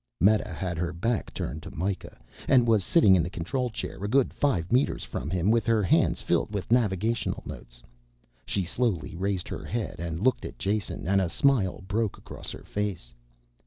Meta 0.19 0.49
had 0.51 0.79
her 0.79 0.93
back 0.93 1.31
turned 1.31 1.61
to 1.61 1.69
Mikah 1.69 2.17
and 2.47 2.65
was 2.67 2.83
sitting 2.83 3.13
in 3.15 3.21
the 3.21 3.29
control 3.29 3.69
chair 3.69 4.03
a 4.03 4.07
good 4.07 4.33
five 4.33 4.71
meters 4.71 5.03
from 5.03 5.29
him 5.29 5.51
with 5.51 5.67
her 5.67 5.83
hands 5.83 6.23
filled 6.23 6.51
with 6.51 6.71
navigational 6.71 7.43
notes. 7.45 7.83
She 8.47 8.65
slowly 8.65 9.15
raised 9.15 9.47
her 9.49 9.63
head 9.63 9.97
and 9.99 10.19
looked 10.19 10.43
at 10.43 10.57
Jason 10.57 11.07
and 11.07 11.21
a 11.21 11.29
smile 11.29 11.83
broke 11.87 12.17
across 12.17 12.49
her 12.49 12.63
face. 12.63 13.13